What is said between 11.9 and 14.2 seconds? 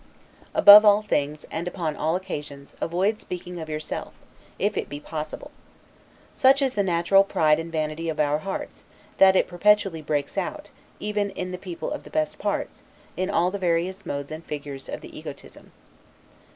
of the best parts, in all the various